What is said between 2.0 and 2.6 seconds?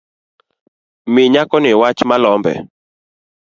malombe